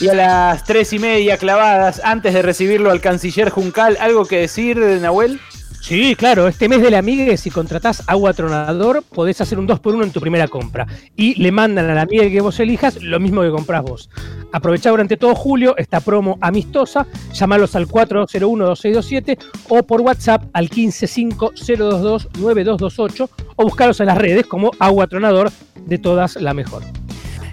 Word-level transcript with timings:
Y 0.00 0.08
a 0.08 0.14
las 0.14 0.64
tres 0.64 0.92
y 0.92 0.98
media 0.98 1.38
clavadas, 1.38 2.02
antes 2.04 2.34
de 2.34 2.42
recibirlo 2.42 2.90
al 2.90 3.00
canciller 3.00 3.50
Juncal, 3.50 3.96
¿algo 4.00 4.26
que 4.26 4.38
decir, 4.38 4.76
Nahuel? 4.76 5.38
Sí, 5.80 6.16
claro, 6.16 6.48
este 6.48 6.68
mes 6.68 6.80
de 6.80 6.90
la 6.90 6.98
amiga, 6.98 7.36
si 7.36 7.50
contratás 7.50 8.02
agua 8.06 8.32
tronador, 8.32 9.02
podés 9.02 9.42
hacer 9.42 9.58
un 9.58 9.68
2x1 9.68 10.04
en 10.04 10.12
tu 10.12 10.20
primera 10.20 10.48
compra. 10.48 10.86
Y 11.14 11.34
le 11.34 11.52
mandan 11.52 11.90
a 11.90 11.94
la 11.94 12.00
amiga 12.00 12.26
que 12.30 12.40
vos 12.40 12.58
elijas 12.58 13.02
lo 13.02 13.20
mismo 13.20 13.42
que 13.42 13.50
comprás 13.50 13.82
vos. 13.82 14.08
Aprovechá 14.50 14.88
durante 14.88 15.18
todo 15.18 15.34
julio 15.34 15.74
esta 15.76 16.00
promo 16.00 16.38
amistosa, 16.40 17.06
llamalos 17.34 17.76
al 17.76 17.86
401-2627 17.86 19.36
o 19.68 19.82
por 19.82 20.00
WhatsApp 20.00 20.44
al 20.54 20.70
155-022-9228 20.70 23.28
o 23.56 23.62
buscarlos 23.62 24.00
en 24.00 24.06
las 24.06 24.16
redes 24.16 24.46
como 24.46 24.70
agua 24.78 25.06
tronador 25.06 25.50
de 25.84 25.98
todas 25.98 26.36
la 26.36 26.54
mejor. 26.54 26.82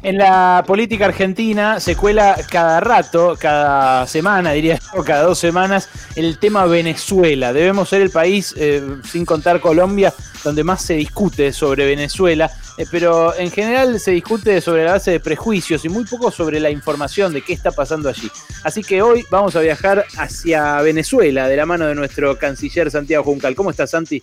En 0.03 0.17
la 0.17 0.63
política 0.65 1.05
argentina 1.05 1.79
se 1.79 1.95
cuela 1.95 2.35
cada 2.49 2.79
rato, 2.79 3.37
cada 3.39 4.07
semana, 4.07 4.51
diría 4.51 4.79
yo, 4.95 5.03
cada 5.03 5.23
dos 5.23 5.37
semanas, 5.37 5.89
el 6.15 6.39
tema 6.39 6.65
Venezuela. 6.65 7.53
Debemos 7.53 7.89
ser 7.89 8.01
el 8.01 8.09
país, 8.09 8.55
eh, 8.57 8.81
sin 9.07 9.25
contar 9.25 9.61
Colombia, 9.61 10.11
donde 10.43 10.63
más 10.63 10.81
se 10.81 10.95
discute 10.95 11.53
sobre 11.53 11.85
Venezuela, 11.85 12.49
eh, 12.79 12.87
pero 12.89 13.37
en 13.37 13.51
general 13.51 13.99
se 13.99 14.09
discute 14.09 14.59
sobre 14.59 14.85
la 14.85 14.93
base 14.93 15.11
de 15.11 15.19
prejuicios 15.19 15.85
y 15.85 15.89
muy 15.89 16.05
poco 16.05 16.31
sobre 16.31 16.59
la 16.59 16.71
información 16.71 17.31
de 17.31 17.43
qué 17.43 17.53
está 17.53 17.71
pasando 17.71 18.09
allí. 18.09 18.31
Así 18.63 18.81
que 18.81 19.03
hoy 19.03 19.23
vamos 19.29 19.55
a 19.55 19.59
viajar 19.59 20.05
hacia 20.17 20.81
Venezuela 20.81 21.47
de 21.47 21.57
la 21.57 21.67
mano 21.67 21.85
de 21.85 21.93
nuestro 21.93 22.39
canciller 22.39 22.89
Santiago 22.89 23.23
Juncal. 23.23 23.53
¿Cómo 23.53 23.69
estás, 23.69 23.91
Santi? 23.91 24.19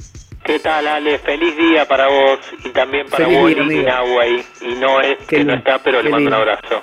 ¿Qué 0.48 0.58
tal, 0.60 0.88
Ale? 0.88 1.18
Feliz 1.18 1.54
día 1.58 1.84
para 1.84 2.08
vos 2.08 2.38
y 2.64 2.70
también 2.70 3.06
para 3.06 3.26
vos 3.26 3.50
y 3.50 3.54
Nahuay. 3.54 4.42
Y 4.62 4.74
no 4.76 4.98
es 5.02 5.18
que 5.26 5.44
no 5.44 5.52
está, 5.52 5.78
pero 5.78 6.02
le 6.02 6.08
mando 6.08 6.28
un 6.28 6.34
abrazo. 6.34 6.80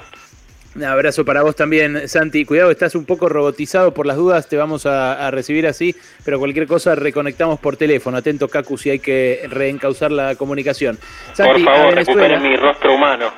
Un 0.75 0.83
abrazo 0.83 1.25
para 1.25 1.41
vos 1.41 1.55
también, 1.55 2.07
Santi. 2.07 2.45
Cuidado, 2.45 2.69
estás 2.69 2.93
un 2.93 3.05
poco 3.05 3.27
robotizado 3.27 3.91
por 3.91 4.05
las 4.05 4.17
dudas, 4.17 4.47
te 4.47 4.55
vamos 4.55 4.85
a, 4.85 5.31
recibir 5.31 5.65
así, 5.65 5.95
pero 6.23 6.37
cualquier 6.37 6.67
cosa 6.67 6.93
reconectamos 6.93 7.59
por 7.59 7.75
teléfono. 7.75 8.17
Atento, 8.17 8.49
Cacu, 8.49 8.77
si 8.77 8.91
hay 8.91 8.99
que 8.99 9.47
reencauzar 9.49 10.11
la 10.11 10.35
comunicación. 10.35 10.99
por 11.35 11.59
favor, 11.59 11.95
recuperen 11.95 12.43
mi 12.43 12.55
rostro 12.57 12.93
humano. 12.93 13.31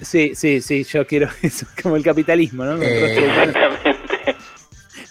Sí, 0.00 0.34
sí, 0.34 0.60
sí, 0.60 0.82
yo 0.82 1.06
quiero 1.06 1.28
eso, 1.42 1.66
como 1.80 1.94
el 1.94 2.02
capitalismo, 2.02 2.64
¿no? 2.64 2.82
exactamente. 2.82 3.91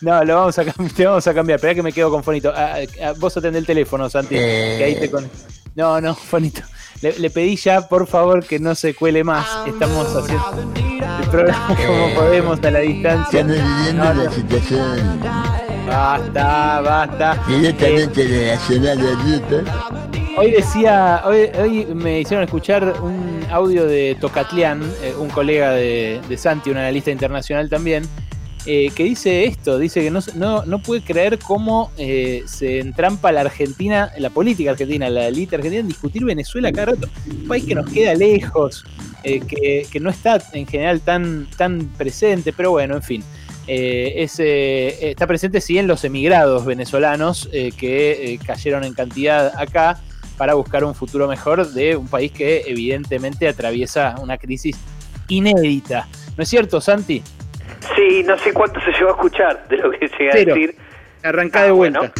No, 0.02 0.24
lo 0.24 0.36
vamos 0.36 0.58
a, 0.58 0.66
te 0.96 1.06
vamos 1.06 1.28
a 1.28 1.34
cambiar. 1.34 1.58
Espera 1.58 1.76
que 1.76 1.84
me 1.84 1.94
quedo 1.94 2.10
con 2.10 2.24
Fonito. 2.24 2.52
Ah, 2.56 2.78
ah, 3.04 3.14
vos 3.18 3.36
atendé 3.38 3.60
el 3.60 3.66
teléfono, 3.66 4.10
Santi. 4.10 4.36
Que 4.36 4.84
ahí 4.84 5.00
te 5.00 5.10
con... 5.10 5.30
No, 5.76 6.02
no, 6.02 6.16
Fonito. 6.30 6.62
Le, 7.02 7.32
pedí 7.32 7.56
ya, 7.56 7.88
por 7.88 8.06
favor, 8.06 8.46
que 8.46 8.60
no 8.60 8.76
se 8.76 8.94
cuele 8.94 9.24
más. 9.24 9.68
Estamos 9.68 10.08
haciendo 10.16 10.62
el 11.20 11.30
programa 11.30 11.76
como 11.76 12.14
podemos 12.14 12.60
a 12.64 12.72
la 12.72 12.80
distancia. 12.80 13.42
Estamos 13.42 13.78
viviendo 13.78 14.14
la 14.14 14.32
situación. 14.32 15.20
Basta, 15.88 16.82
basta. 16.82 17.44
Directamente 17.48 18.54
eh, 18.54 18.80
de 18.80 19.66
Hoy 20.38 20.52
decía, 20.52 21.24
hoy, 21.26 21.50
hoy, 21.60 21.86
me 21.96 22.20
hicieron 22.20 22.44
escuchar 22.44 22.94
un 23.02 23.44
audio 23.50 23.86
de 23.86 24.16
Tocatlián, 24.22 24.82
eh, 25.02 25.16
un 25.18 25.30
colega 25.30 25.72
de, 25.72 26.22
de 26.30 26.38
Santi, 26.38 26.70
un 26.70 26.78
analista 26.78 27.10
internacional 27.10 27.68
también, 27.68 28.08
eh, 28.66 28.92
que 28.94 29.04
dice 29.04 29.46
esto, 29.46 29.80
dice 29.80 30.02
que 30.02 30.12
no, 30.12 30.22
no, 30.66 30.80
puede 30.80 31.02
creer 31.02 31.40
cómo 31.40 31.92
eh, 31.98 32.44
se 32.46 32.80
entrampa 32.80 33.32
la 33.32 33.42
Argentina, 33.42 34.12
la 34.20 34.30
política 34.30 34.72
argentina, 34.72 35.10
la 35.10 35.28
élite 35.28 35.56
argentina 35.56 35.82
en 35.82 35.88
discutir 35.88 36.24
Venezuela 36.24 36.72
cada 36.72 36.92
rato. 36.92 37.08
Un 37.26 37.48
país 37.48 37.66
que 37.66 37.74
nos 37.74 37.90
queda 37.90 38.14
lejos, 38.14 38.84
eh, 39.24 39.40
que, 39.40 40.00
no 40.00 40.12
está 40.12 40.40
en 40.54 40.68
general 40.68 41.02
tan, 41.02 41.48
tan 41.58 41.88
presente, 41.98 42.54
pero 42.54 42.72
bueno, 42.72 42.96
en 42.96 43.04
fin. 43.04 43.24
está 43.68 45.26
presente 45.26 45.60
sí 45.60 45.80
en 45.80 45.88
los 45.88 46.04
emigrados 46.04 46.64
venezolanos 46.64 47.50
que 47.52 48.40
cayeron 48.46 48.84
en 48.84 48.94
cantidad 48.94 49.54
acá 49.60 50.00
para 50.38 50.54
buscar 50.54 50.84
un 50.84 50.94
futuro 50.94 51.28
mejor 51.28 51.72
de 51.72 51.96
un 51.96 52.08
país 52.08 52.32
que 52.32 52.64
evidentemente 52.68 53.48
atraviesa 53.48 54.16
una 54.22 54.38
crisis 54.38 54.76
inédita. 55.28 56.08
¿No 56.38 56.44
es 56.44 56.50
cierto, 56.50 56.80
Santi? 56.80 57.24
Sí, 57.96 58.24
no 58.24 58.38
sé 58.38 58.54
cuánto 58.54 58.80
se 58.82 58.92
llegó 58.92 59.10
a 59.10 59.12
escuchar 59.12 59.68
de 59.68 59.78
lo 59.78 59.92
que 59.92 60.08
llega 60.08 60.34
a 60.34 60.38
decir. 60.38 60.76
Arrancá 61.24 61.64
de 61.64 61.70
ah, 61.70 61.74
vuelta. 61.74 62.12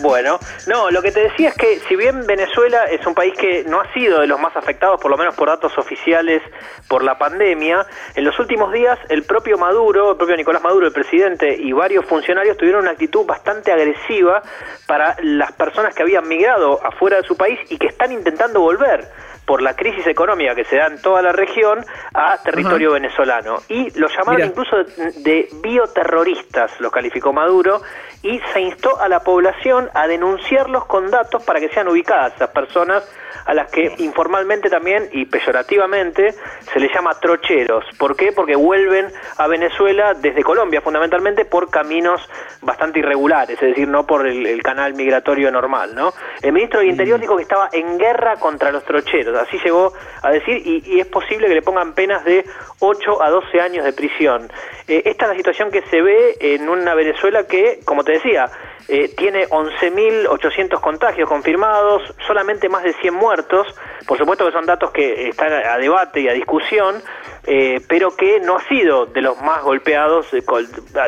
Bueno. 0.00 0.38
no, 0.68 0.90
lo 0.90 1.02
que 1.02 1.10
te 1.10 1.20
decía 1.20 1.48
es 1.48 1.56
que 1.56 1.80
si 1.88 1.96
bien 1.96 2.26
Venezuela 2.26 2.84
es 2.84 3.04
un 3.06 3.14
país 3.14 3.34
que 3.36 3.64
no 3.64 3.80
ha 3.80 3.92
sido 3.92 4.20
de 4.20 4.26
los 4.26 4.38
más 4.40 4.54
afectados, 4.56 5.00
por 5.00 5.10
lo 5.10 5.16
menos 5.16 5.34
por 5.34 5.48
datos 5.48 5.76
oficiales, 5.76 6.42
por 6.86 7.02
la 7.02 7.18
pandemia, 7.18 7.84
en 8.14 8.24
los 8.24 8.38
últimos 8.38 8.72
días 8.72 8.98
el 9.08 9.24
propio 9.24 9.58
Maduro, 9.58 10.12
el 10.12 10.16
propio 10.16 10.36
Nicolás 10.36 10.62
Maduro, 10.62 10.86
el 10.86 10.92
presidente, 10.92 11.52
y 11.52 11.72
varios 11.72 12.04
funcionarios 12.06 12.56
tuvieron 12.56 12.82
una 12.82 12.92
actitud 12.92 13.26
bastante 13.26 13.72
agresiva 13.72 14.42
para 14.86 15.16
las 15.22 15.52
personas 15.52 15.94
que 15.94 16.02
habían 16.02 16.28
migrado 16.28 16.78
afuera 16.86 17.16
de 17.16 17.24
su 17.24 17.36
país 17.36 17.58
y 17.68 17.76
que 17.76 17.88
están 17.88 18.12
intentando 18.12 18.60
volver 18.60 19.08
por 19.48 19.62
la 19.62 19.74
crisis 19.74 20.06
económica 20.06 20.54
que 20.54 20.66
se 20.66 20.76
da 20.76 20.88
en 20.88 21.00
toda 21.00 21.22
la 21.22 21.32
región 21.32 21.82
a 22.12 22.36
territorio 22.36 22.92
venezolano. 22.92 23.62
Y 23.70 23.98
lo 23.98 24.06
llamaron 24.06 24.46
incluso 24.46 24.76
de, 25.24 25.48
bioterroristas, 25.62 26.78
lo 26.80 26.90
calificó 26.90 27.32
Maduro, 27.32 27.80
y 28.22 28.40
se 28.52 28.60
instó 28.60 29.00
a 29.00 29.08
la 29.08 29.20
población 29.20 29.88
a 29.94 30.06
denunciarlos 30.06 30.86
con 30.86 31.10
datos 31.10 31.42
para 31.44 31.60
que 31.60 31.68
sean 31.68 31.88
ubicadas 31.88 32.34
esas 32.34 32.50
personas 32.50 33.08
a 33.48 33.54
las 33.54 33.70
que 33.70 33.94
informalmente 33.98 34.68
también 34.68 35.08
y 35.10 35.24
peyorativamente 35.24 36.34
se 36.70 36.80
les 36.80 36.92
llama 36.92 37.18
trocheros. 37.18 37.84
¿Por 37.96 38.14
qué? 38.14 38.32
Porque 38.32 38.54
vuelven 38.54 39.06
a 39.38 39.46
Venezuela 39.46 40.12
desde 40.12 40.42
Colombia 40.42 40.82
fundamentalmente 40.82 41.46
por 41.46 41.70
caminos 41.70 42.20
bastante 42.60 42.98
irregulares, 42.98 43.56
es 43.62 43.68
decir, 43.70 43.88
no 43.88 44.06
por 44.06 44.26
el, 44.26 44.62
canal 44.62 44.92
migratorio 44.92 45.50
normal, 45.50 45.94
¿no? 45.94 46.12
El 46.42 46.52
ministro 46.52 46.80
del 46.80 46.90
Interior 46.90 47.18
mm. 47.18 47.20
dijo 47.22 47.36
que 47.36 47.42
estaba 47.42 47.70
en 47.72 47.96
guerra 47.96 48.36
contra 48.36 48.70
los 48.70 48.84
trocheros, 48.84 49.34
así 49.40 49.58
llegó 49.64 49.94
a 50.22 50.30
decir, 50.30 50.60
y, 50.64 51.00
es 51.00 51.06
posible 51.06 51.46
que 51.46 51.54
le 51.54 51.62
pongan 51.62 51.94
penas 51.94 52.24
de 52.24 52.44
8 52.80 53.22
a 53.22 53.30
12 53.30 53.60
años 53.60 53.84
de 53.84 53.92
prisión. 53.92 54.50
Eh, 54.88 55.02
esta 55.06 55.24
es 55.24 55.30
la 55.30 55.36
situación 55.36 55.70
que 55.70 55.82
se 55.82 56.02
ve 56.02 56.36
en 56.40 56.68
una 56.68 56.94
Venezuela 56.94 57.46
que, 57.46 57.80
como 57.84 58.04
te 58.08 58.12
decía, 58.12 58.46
eh, 58.88 59.14
tiene 59.18 59.46
11.800 59.48 60.80
contagios 60.80 61.28
confirmados, 61.28 62.14
solamente 62.26 62.70
más 62.70 62.82
de 62.82 62.94
100 62.94 63.12
muertos, 63.12 63.66
por 64.06 64.16
supuesto 64.16 64.46
que 64.46 64.52
son 64.52 64.64
datos 64.64 64.90
que 64.92 65.28
están 65.28 65.52
a 65.52 65.76
debate 65.76 66.22
y 66.22 66.28
a 66.28 66.32
discusión, 66.32 67.02
eh, 67.48 67.80
pero 67.88 68.14
que 68.14 68.40
no 68.40 68.56
ha 68.56 68.68
sido 68.68 69.06
de 69.06 69.22
los 69.22 69.40
más 69.40 69.62
golpeados, 69.62 70.26
eh, 70.34 70.42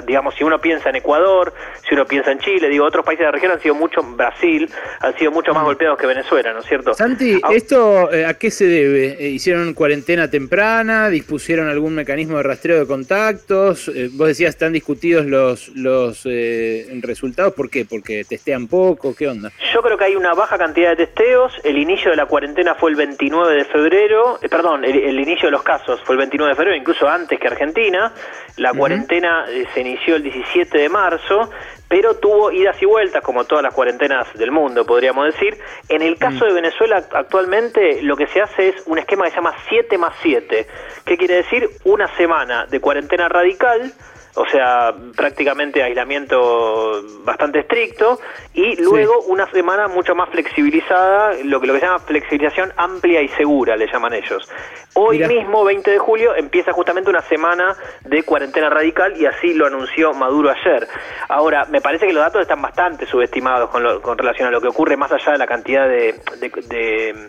digamos, 0.07 0.35
si 0.35 0.45
uno 0.45 0.61
piensa 0.61 0.89
en 0.91 0.97
Ecuador, 0.97 1.53
si 1.87 1.95
uno 1.95 2.07
piensa 2.07 2.33
en 2.33 2.39
Chile, 2.39 2.69
digo, 2.69 2.85
otros 2.85 3.05
países 3.05 3.21
de 3.21 3.27
la 3.27 3.33
región 3.33 3.53
han 3.53 3.61
sido 3.61 3.75
mucho, 3.75 4.03
Brasil, 4.03 4.71
han 5.01 5.17
sido 5.19 5.31
mucho 5.31 5.53
más 5.53 5.63
mm. 5.63 5.67
golpeados 5.67 5.99
que 5.99 6.07
Venezuela, 6.07 6.53
¿no 6.53 6.61
es 6.61 6.67
cierto? 6.67 6.95
Santi, 6.95 7.41
ah, 7.43 7.51
¿esto 7.53 8.09
a 8.27 8.35
qué 8.35 8.51
se 8.51 8.67
debe? 8.67 9.29
¿Hicieron 9.29 9.75
cuarentena 9.75 10.31
temprana? 10.31 11.09
¿Dispusieron 11.11 11.69
algún 11.69 11.95
mecanismo 11.95 12.39
de 12.39 12.43
rastreo 12.43 12.81
de 12.81 12.87
contactos? 12.87 13.91
vos 14.13 14.29
decías, 14.29 14.51
están 14.51 14.73
discutidos 14.73 15.27
los, 15.27 15.69
los 15.69 16.25
resultados, 17.03 17.53
¿por 17.55 17.69
qué? 17.71 17.85
¿Porque 17.85 18.25
testean 18.25 18.67
poco? 18.67 19.15
¿Qué 19.15 19.29
onda? 19.29 19.53
Yo 19.75 19.83
creo 19.83 19.99
que 19.99 20.05
hay 20.05 20.17
una 20.17 20.35
baja 20.35 20.57
cantidad 20.57 20.91
de 20.97 21.07
testeos, 21.07 21.53
el 21.65 21.79
inicio 21.79 22.11
de 22.11 22.17
la 22.17 22.27
cuarentena 22.27 22.75
fue 22.75 22.91
el 22.91 22.97
29 22.97 23.55
de 23.55 23.65
febrero, 23.65 24.39
eh, 24.43 24.49
perdón, 24.49 24.85
el, 24.85 25.19
inicio 25.19 25.47
de 25.47 25.53
los 25.53 25.63
casos 25.63 26.01
fue 26.05 26.15
el 26.15 26.19
29 26.19 26.30
de 26.31 26.55
febrero, 26.55 26.77
incluso 26.77 27.09
antes 27.09 27.39
que 27.39 27.47
Argentina, 27.49 28.13
la 28.57 28.73
cuarentena 28.73 29.47
eh, 29.49 29.67
se 29.75 29.81
inició 29.81 30.17
el 30.17 30.23
17 30.23 30.79
de 30.79 30.89
marzo, 30.89 31.51
pero 31.89 32.17
tuvo 32.17 32.53
idas 32.53 32.81
y 32.81 32.87
vueltas, 32.87 33.23
como 33.23 33.45
todas 33.45 33.65
las 33.65 33.75
cuarentenas 33.75 34.33
del 34.35 34.53
mundo, 34.53 34.87
podríamos 34.87 35.27
decir. 35.27 35.59
En 35.89 36.03
el 36.03 36.17
caso 36.19 36.45
mm. 36.45 36.49
de 36.49 36.55
Venezuela, 36.55 37.05
actualmente 37.13 38.03
lo 38.03 38.17
que 38.17 38.29
se 38.29 38.41
hace 38.41 38.69
es 38.69 38.87
un 38.87 38.99
esquema 38.99 39.25
que 39.25 39.31
se 39.31 39.37
llama 39.37 39.55
7 39.69 39.99
más 39.99 40.15
7. 40.23 40.67
¿Qué 41.05 41.17
quiere 41.17 41.37
decir? 41.37 41.69
Una 41.85 42.07
semana 42.17 42.67
de 42.67 42.81
cuarentena 42.81 43.29
radical, 43.29 43.93
o 44.35 44.47
sea, 44.47 44.95
prácticamente 45.17 45.83
aislamiento 45.83 47.03
bastante 47.25 47.61
estricto, 47.61 48.19
y 48.55 48.81
luego 48.83 49.23
una 49.23 49.51
semana 49.51 49.89
mucho 49.89 50.15
más 50.15 50.29
flexibilizada, 50.31 51.35
lo 51.45 51.61
que, 51.61 51.67
lo 51.67 51.75
que 51.75 51.81
se 51.81 51.87
llama 51.87 51.99
flexibilización 52.01 52.73
amplia 52.77 53.23
y 53.23 53.29
segura, 53.29 53.77
le 53.77 53.87
llaman 53.87 54.15
ellos. 54.15 54.49
Hoy 54.95 55.19
mismo, 55.27 55.65
20 55.65 55.91
de 55.91 55.99
julio, 55.99 56.35
empieza 56.35 56.73
justamente 56.73 57.11
una 57.11 57.23
semana 57.23 57.77
de 58.05 58.23
cuarentena 58.23 58.71
radical 58.71 59.17
y 59.17 59.27
así 59.27 59.55
lo 59.55 59.67
anunció 59.67 60.13
Maduro 60.15 60.51
ayer. 60.51 60.87
Ahora, 61.29 61.65
me 61.67 61.81
parece 61.81 62.07
que 62.07 62.13
los 62.13 62.23
datos 62.23 62.43
están 62.43 62.63
bastante 62.63 63.07
subestimados 63.07 63.71
con, 63.71 64.01
con 64.01 64.19
relación 64.19 64.49
a 64.49 64.51
lo 64.51 64.61
que 64.61 64.69
ocurre 64.69 64.97
más 64.97 65.13
allá 65.13 65.33
de 65.33 65.39
la 65.39 65.47
cantidad 65.47 65.89
de, 65.89 66.15
de, 66.41 67.29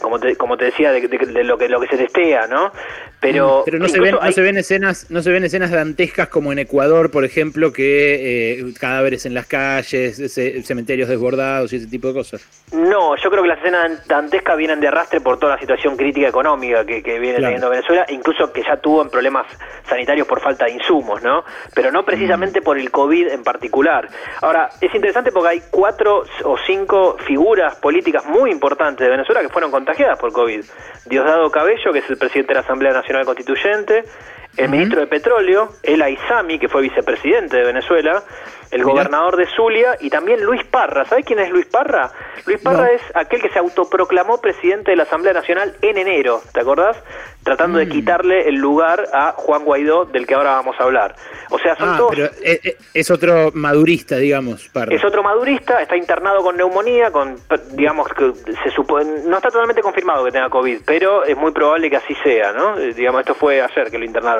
como 0.00 0.18
te, 0.18 0.36
como 0.36 0.56
te 0.56 0.66
decía, 0.66 0.92
de, 0.92 1.00
lo 1.44 1.58
que 1.58 1.68
lo 1.68 1.80
que 1.80 1.88
se 1.88 1.96
testea, 1.96 2.46
¿no? 2.46 2.72
Pero, 3.20 3.62
Pero 3.66 3.78
no 3.78 3.88
se, 3.88 4.00
ven, 4.00 4.14
no 4.14 4.32
se 4.32 4.40
ven 4.40 4.56
escenas, 4.56 5.10
no 5.10 5.22
se 5.22 5.30
ven 5.30 5.44
escenas 5.44 5.70
dantescas 5.70 6.28
como 6.28 6.52
en 6.52 6.58
Ecuador, 6.58 7.10
por 7.10 7.24
ejemplo, 7.24 7.70
que 7.70 8.60
eh, 8.60 8.74
cadáveres 8.80 9.26
en 9.26 9.34
las 9.34 9.46
calles, 9.46 10.16
cementerios 10.64 11.08
desbordados 11.08 11.72
y 11.72 11.76
ese 11.76 11.86
tipo 11.86 12.08
de 12.08 12.14
cosas. 12.14 12.46
No, 12.72 13.16
yo 13.16 13.30
creo 13.30 13.42
que 13.42 13.48
las 13.48 13.58
escenas 13.58 14.06
dantescas 14.08 14.56
vienen 14.56 14.80
de 14.80 14.88
arrastre 14.88 15.20
por 15.20 15.38
toda 15.38 15.54
la 15.54 15.60
situación 15.60 15.96
crítica 15.96 16.28
económica 16.28 16.84
que, 16.86 17.00
viene 17.18 17.40
teniendo 17.40 17.68
Venezuela, 17.68 18.06
incluso 18.08 18.52
que 18.52 18.62
ya 18.62 18.78
tuvo 18.78 19.02
en 19.02 19.10
problemas 19.10 19.46
sanitarios 19.86 20.26
por 20.26 20.40
falta 20.40 20.64
de 20.64 20.72
insumos, 20.72 21.22
¿no? 21.22 21.44
Pero 21.74 21.92
no 21.92 22.04
precisamente 22.04 22.62
por 22.62 22.78
el 22.78 22.90
COVID 22.90 23.28
en 23.28 23.42
particular. 23.42 24.08
Ahora, 24.40 24.70
es 24.80 24.94
interesante 24.94 25.30
porque 25.30 25.48
hay 25.48 25.62
cuatro 25.70 26.24
o 26.44 26.56
cinco 26.66 27.16
figuras 27.26 27.76
políticas 27.76 28.24
muy 28.24 28.50
importantes 28.50 29.04
de 29.04 29.10
Venezuela 29.10 29.42
que 29.42 29.48
fueron 29.48 29.70
por 30.18 30.32
COVID. 30.32 30.64
Diosdado 31.06 31.50
Cabello, 31.50 31.92
que 31.92 31.98
es 31.98 32.10
el 32.10 32.16
presidente 32.16 32.48
de 32.48 32.54
la 32.54 32.60
Asamblea 32.60 32.92
Nacional 32.92 33.24
Constituyente, 33.24 34.04
el 34.56 34.68
ministro 34.68 35.00
de 35.00 35.06
Petróleo, 35.06 35.70
el 35.82 36.02
Aizami, 36.02 36.58
que 36.58 36.68
fue 36.68 36.82
vicepresidente 36.82 37.56
de 37.56 37.64
Venezuela, 37.64 38.22
el 38.70 38.84
gobernador 38.84 39.36
de 39.36 39.46
Zulia 39.46 39.96
y 40.00 40.10
también 40.10 40.42
Luis 40.44 40.62
Parra. 40.64 41.04
¿Sabes 41.04 41.24
quién 41.24 41.40
es 41.40 41.50
Luis 41.50 41.66
Parra? 41.66 42.10
Luis 42.46 42.60
Parra 42.60 42.90
es 42.92 43.02
aquel 43.14 43.40
que 43.42 43.50
se 43.50 43.58
autoproclamó 43.58 44.40
presidente 44.40 44.92
de 44.92 44.96
la 44.96 45.02
Asamblea 45.04 45.32
Nacional 45.32 45.74
en 45.82 45.98
enero, 45.98 46.40
¿te 46.52 46.60
acordás? 46.60 46.96
Tratando 47.42 47.78
de 47.78 47.86
mm. 47.86 47.90
quitarle 47.90 48.48
el 48.48 48.56
lugar 48.56 49.08
a 49.12 49.32
Juan 49.32 49.64
Guaidó, 49.64 50.04
del 50.04 50.26
que 50.26 50.34
ahora 50.34 50.52
vamos 50.52 50.76
a 50.78 50.84
hablar. 50.84 51.14
O 51.50 51.58
sea, 51.58 51.74
son 51.76 51.88
ah, 51.88 51.96
todos... 51.96 52.10
Pero 52.14 52.30
es, 52.94 53.10
otro 53.10 53.50
madurista, 53.54 54.16
digamos, 54.16 54.68
Parra. 54.68 54.94
Es 54.94 55.04
otro 55.04 55.22
madurista, 55.22 55.80
está 55.82 55.96
internado 55.96 56.42
con 56.42 56.56
neumonía, 56.56 57.10
con, 57.10 57.36
digamos, 57.72 58.08
que 58.08 58.32
se 58.62 58.70
supone, 58.70 59.22
no 59.24 59.36
está 59.36 59.48
totalmente 59.48 59.82
confirmado 59.82 60.24
que 60.24 60.32
tenga 60.32 60.48
COVID, 60.48 60.82
pero 60.84 61.24
es 61.24 61.36
muy 61.36 61.52
probable 61.52 61.90
que 61.90 61.96
así 61.96 62.14
sea, 62.22 62.52
¿no? 62.52 62.78
Eh, 62.78 62.92
digamos, 62.94 63.20
esto 63.20 63.34
fue 63.34 63.60
ayer 63.60 63.90
que 63.90 63.98
lo 63.98 64.04
internaron. 64.04 64.39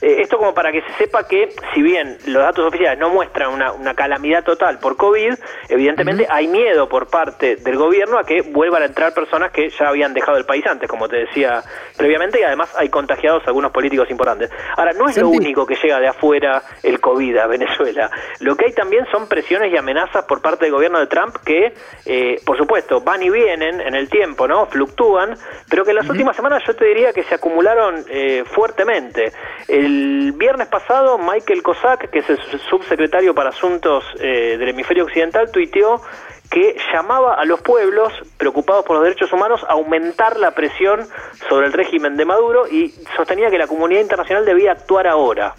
Eh, 0.00 0.20
esto 0.20 0.38
como 0.38 0.54
para 0.54 0.72
que 0.72 0.82
se 0.82 0.92
sepa 0.94 1.26
que, 1.26 1.48
si 1.74 1.82
bien 1.82 2.18
los 2.26 2.42
datos 2.42 2.66
oficiales 2.66 2.98
no 2.98 3.10
muestran 3.10 3.52
una 3.52 3.64
una, 3.72 3.94
calamidad 3.94 4.42
total 4.44 4.78
por 4.78 4.96
COVID, 4.96 5.34
evidentemente 5.68 6.26
hay 6.28 6.48
miedo 6.48 6.88
por 6.88 7.08
parte 7.08 7.56
del 7.56 7.76
gobierno 7.76 8.18
a 8.18 8.24
que 8.24 8.42
vuelvan 8.42 8.82
a 8.82 8.86
entrar 8.86 9.14
personas 9.14 9.52
que 9.52 9.70
ya 9.70 9.88
habían 9.88 10.12
dejado 10.12 10.36
el 10.36 10.44
país 10.44 10.66
antes, 10.66 10.88
como 10.88 11.08
te 11.08 11.16
decía 11.16 11.62
previamente, 11.96 12.40
y 12.40 12.42
además 12.42 12.74
hay 12.76 12.88
contagiados 12.88 13.42
algunos 13.46 13.70
políticos 13.70 14.10
importantes. 14.10 14.50
Ahora, 14.76 14.92
no 14.92 15.08
es 15.08 15.16
lo 15.16 15.28
único 15.28 15.66
que 15.66 15.76
llega 15.76 16.00
de 16.00 16.08
afuera 16.08 16.62
el 16.82 17.00
COVID 17.00 17.36
a 17.36 17.46
Venezuela. 17.46 18.10
Lo 18.40 18.56
que 18.56 18.66
hay 18.66 18.72
también 18.72 19.06
son 19.10 19.28
presiones 19.28 19.72
y 19.72 19.76
amenazas 19.76 20.24
por 20.24 20.42
parte 20.42 20.64
del 20.64 20.72
gobierno 20.72 20.98
de 20.98 21.06
Trump 21.06 21.36
que, 21.44 21.72
eh, 22.06 22.40
por 22.44 22.56
supuesto, 22.56 23.00
van 23.00 23.22
y 23.22 23.30
vienen 23.30 23.80
en 23.80 23.94
el 23.94 24.08
tiempo, 24.08 24.48
¿no? 24.48 24.66
Fluctúan, 24.66 25.34
pero 25.68 25.84
que 25.84 25.90
en 25.90 25.96
las 25.96 26.08
últimas 26.08 26.34
semanas 26.36 26.62
yo 26.66 26.74
te 26.74 26.84
diría 26.86 27.12
que 27.12 27.22
se 27.22 27.34
acumularon 27.34 28.04
eh, 28.08 28.44
fuertemente. 28.46 29.32
El 29.68 30.32
viernes 30.32 30.68
pasado, 30.68 31.18
Michael 31.18 31.62
Cossack, 31.62 32.10
que 32.10 32.18
es 32.18 32.30
el 32.30 32.38
subsecretario 32.70 33.34
para 33.34 33.50
Asuntos 33.50 34.04
eh, 34.20 34.56
del 34.58 34.68
Hemisferio 34.68 35.04
Occidental 35.04 35.50
tuiteó 35.50 36.02
que 36.50 36.76
llamaba 36.92 37.34
a 37.34 37.44
los 37.44 37.60
pueblos 37.62 38.12
preocupados 38.36 38.84
por 38.84 38.96
los 38.96 39.04
derechos 39.04 39.32
humanos 39.32 39.64
a 39.68 39.72
aumentar 39.72 40.36
la 40.38 40.52
presión 40.52 41.00
sobre 41.48 41.66
el 41.66 41.72
régimen 41.72 42.16
de 42.16 42.24
Maduro 42.24 42.68
y 42.68 42.90
sostenía 43.16 43.50
que 43.50 43.58
la 43.58 43.66
comunidad 43.66 44.02
internacional 44.02 44.44
debía 44.44 44.72
actuar 44.72 45.06
ahora. 45.06 45.54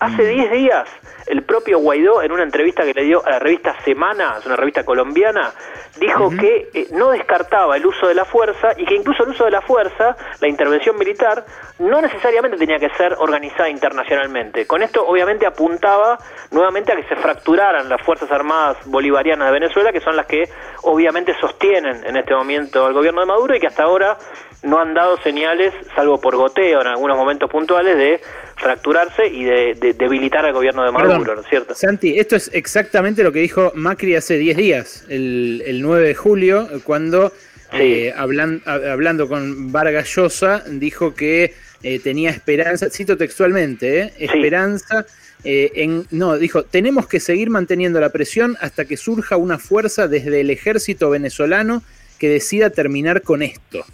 Hace 0.00 0.24
10 0.24 0.48
mm. 0.48 0.52
días, 0.54 0.88
el 1.26 1.42
propio 1.42 1.78
Guaidó, 1.78 2.22
en 2.22 2.32
una 2.32 2.42
entrevista 2.42 2.84
que 2.84 2.94
le 2.94 3.04
dio 3.04 3.22
a 3.24 3.32
la 3.32 3.38
revista 3.38 3.76
Semana, 3.84 4.36
es 4.38 4.46
una 4.46 4.56
revista 4.56 4.82
colombiana, 4.82 5.52
dijo 6.00 6.30
que 6.30 6.70
eh, 6.72 6.86
no 6.92 7.10
descartaba 7.10 7.76
el 7.76 7.84
uso 7.84 8.08
de 8.08 8.14
la 8.14 8.24
fuerza 8.24 8.68
y 8.78 8.86
que 8.86 8.94
incluso 8.94 9.24
el 9.24 9.30
uso 9.30 9.44
de 9.44 9.50
la 9.50 9.60
fuerza, 9.60 10.16
la 10.40 10.48
intervención 10.48 10.96
militar, 10.96 11.44
no 11.78 12.00
necesariamente 12.00 12.56
tenía 12.56 12.78
que 12.78 12.88
ser 12.96 13.14
organizada 13.18 13.68
internacionalmente. 13.68 14.66
Con 14.66 14.82
esto 14.82 15.06
obviamente 15.06 15.46
apuntaba 15.46 16.18
nuevamente 16.50 16.92
a 16.92 16.96
que 16.96 17.04
se 17.04 17.16
fracturaran 17.16 17.86
las 17.90 18.00
Fuerzas 18.00 18.30
Armadas 18.32 18.78
Bolivarianas 18.86 19.48
de 19.48 19.52
Venezuela, 19.52 19.92
que 19.92 20.00
son 20.00 20.16
las 20.16 20.24
que 20.24 20.48
obviamente 20.82 21.34
sostienen 21.38 22.04
en 22.06 22.16
este 22.16 22.34
momento 22.34 22.86
al 22.86 22.94
gobierno 22.94 23.20
de 23.20 23.26
Maduro 23.26 23.54
y 23.54 23.60
que 23.60 23.66
hasta 23.66 23.82
ahora 23.82 24.16
no 24.62 24.78
han 24.78 24.94
dado 24.94 25.16
señales, 25.18 25.74
salvo 25.94 26.20
por 26.20 26.36
goteo 26.36 26.80
en 26.80 26.86
algunos 26.86 27.16
momentos 27.16 27.50
puntuales, 27.50 27.96
de 27.96 28.20
fracturarse 28.60 29.26
y 29.26 29.44
de, 29.44 29.94
debilitar 29.98 30.44
al 30.44 30.52
gobierno 30.52 30.84
de 30.84 30.92
Maduro, 30.92 31.34
¿no 31.34 31.40
es 31.40 31.48
cierto? 31.48 31.74
Santi, 31.74 32.18
esto 32.18 32.36
es 32.36 32.50
exactamente 32.52 33.22
lo 33.22 33.32
que 33.32 33.40
dijo 33.40 33.72
Macri 33.74 34.14
hace 34.14 34.36
10 34.36 34.56
días, 34.56 35.04
el, 35.08 35.62
el 35.66 35.82
9 35.82 36.08
de 36.08 36.14
julio, 36.14 36.68
cuando 36.84 37.32
eh, 37.72 38.12
hablando 38.16 39.28
con 39.28 39.70
Vargas 39.70 40.08
Llosa, 40.08 40.64
dijo 40.66 41.14
que 41.14 41.54
eh, 41.82 41.98
tenía 42.00 42.30
esperanza, 42.30 42.90
cito 42.90 43.16
textualmente, 43.16 44.02
eh, 44.02 44.12
esperanza 44.18 45.06
en... 45.42 46.06
No, 46.10 46.36
dijo, 46.36 46.64
tenemos 46.64 47.06
que 47.06 47.20
seguir 47.20 47.48
manteniendo 47.48 48.00
la 48.00 48.10
presión 48.10 48.56
hasta 48.60 48.84
que 48.84 48.96
surja 48.96 49.36
una 49.36 49.58
fuerza 49.58 50.08
desde 50.08 50.40
el 50.40 50.50
ejército 50.50 51.10
venezolano 51.10 51.82
que 52.18 52.28
decida 52.28 52.70
terminar 52.70 53.22
con 53.22 53.42
esto. 53.42 53.84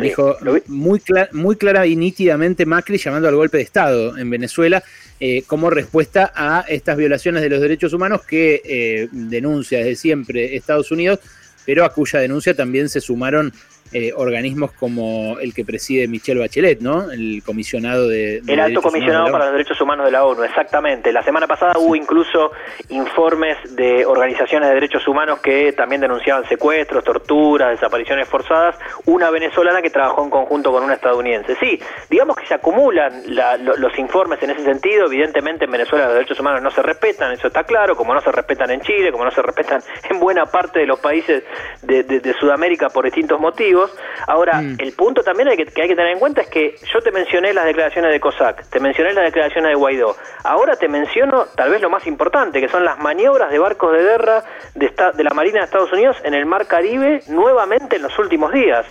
Dijo 0.00 0.36
muy, 0.66 1.00
muy 1.32 1.56
clara 1.56 1.86
y 1.86 1.96
nítidamente 1.96 2.66
Macri 2.66 2.98
llamando 2.98 3.28
al 3.28 3.34
golpe 3.34 3.56
de 3.56 3.64
Estado 3.64 4.16
en 4.16 4.30
Venezuela 4.30 4.82
eh, 5.18 5.42
como 5.46 5.70
respuesta 5.70 6.32
a 6.36 6.64
estas 6.68 6.96
violaciones 6.96 7.42
de 7.42 7.48
los 7.48 7.60
derechos 7.60 7.92
humanos 7.92 8.22
que 8.24 8.62
eh, 8.64 9.08
denuncia 9.10 9.78
desde 9.78 9.96
siempre 9.96 10.54
Estados 10.54 10.92
Unidos, 10.92 11.18
pero 11.66 11.84
a 11.84 11.92
cuya 11.92 12.20
denuncia 12.20 12.54
también 12.54 12.88
se 12.88 13.00
sumaron 13.00 13.52
eh, 13.92 14.12
organismos 14.14 14.72
como 14.72 15.38
el 15.40 15.54
que 15.54 15.64
preside 15.64 16.06
Michelle 16.08 16.40
Bachelet, 16.40 16.80
¿no? 16.80 17.10
El 17.10 17.42
comisionado 17.44 18.06
de... 18.06 18.42
el 18.46 18.60
alto 18.60 18.82
comisionado 18.82 19.32
para 19.32 19.46
los 19.46 19.54
derechos 19.54 19.80
humanos 19.80 20.04
de 20.04 20.12
la 20.12 20.24
ONU, 20.24 20.42
exactamente. 20.44 21.10
La 21.10 21.22
semana 21.22 21.46
pasada 21.46 21.78
hubo 21.78 21.96
incluso 21.96 22.50
informes 22.90 23.56
de 23.74 24.04
organizaciones 24.04 24.68
de 24.68 24.74
derechos 24.74 25.08
humanos 25.08 25.40
que 25.40 25.72
también 25.72 26.02
denunciaban 26.02 26.46
secuestros, 26.48 27.02
torturas, 27.02 27.70
desapariciones 27.70 28.28
forzadas. 28.28 28.76
Una 29.06 29.30
venezolana 29.30 29.80
que 29.80 29.88
trabajó 29.88 30.22
en 30.22 30.30
conjunto 30.30 30.70
con 30.70 30.82
una 30.82 30.94
estadounidense. 30.94 31.56
Sí, 31.58 31.80
digamos 32.10 32.36
que 32.36 32.46
se 32.46 32.54
acumulan 32.54 33.22
los 33.26 33.98
informes 33.98 34.42
en 34.42 34.50
ese 34.50 34.64
sentido. 34.64 35.06
Evidentemente 35.06 35.64
en 35.64 35.70
Venezuela 35.70 36.04
los 36.06 36.14
derechos 36.14 36.38
humanos 36.40 36.62
no 36.62 36.70
se 36.70 36.82
respetan, 36.82 37.32
eso 37.32 37.46
está 37.46 37.64
claro, 37.64 37.96
como 37.96 38.12
no 38.12 38.20
se 38.20 38.32
respetan 38.32 38.70
en 38.70 38.82
Chile, 38.82 39.12
como 39.12 39.24
no 39.24 39.30
se 39.30 39.40
respetan 39.40 39.80
en 40.10 40.20
buena 40.20 40.44
parte 40.44 40.80
de 40.80 40.86
los 40.86 41.00
países 41.00 41.42
de 41.82 42.34
Sudamérica 42.38 42.90
por 42.90 43.06
distintos 43.06 43.40
motivos. 43.40 43.77
Ahora, 44.26 44.60
mm. 44.60 44.76
el 44.78 44.92
punto 44.92 45.22
también 45.22 45.48
que, 45.56 45.62
hay 45.80 45.88
que 45.88 45.96
tener 45.96 46.12
en 46.12 46.18
cuenta 46.18 46.42
es 46.42 46.48
que 46.48 46.76
yo 46.92 47.00
te 47.00 47.10
mencioné 47.12 47.52
las 47.52 47.64
declaraciones 47.64 48.10
de 48.10 48.20
COSAC, 48.20 48.68
te 48.70 48.80
mencioné 48.80 49.12
las 49.12 49.24
declaraciones 49.24 49.70
de 49.70 49.74
Guaidó. 49.74 50.16
Ahora 50.44 50.76
te 50.76 50.88
menciono 50.88 51.46
tal 51.56 51.70
vez 51.70 51.80
lo 51.80 51.90
más 51.90 52.06
importante, 52.06 52.60
que 52.60 52.68
son 52.68 52.84
las 52.84 52.98
maniobras 52.98 53.50
de 53.50 53.58
barcos 53.58 53.92
de 53.92 54.02
guerra 54.02 54.44
de, 54.74 54.92
de 55.14 55.24
la 55.24 55.30
Marina 55.30 55.60
de 55.60 55.64
Estados 55.64 55.92
Unidos 55.92 56.16
en 56.24 56.34
el 56.34 56.46
Mar 56.46 56.66
Caribe 56.66 57.20
nuevamente 57.28 57.96
en 57.96 58.02
los 58.02 58.18
últimos 58.18 58.52
días 58.52 58.86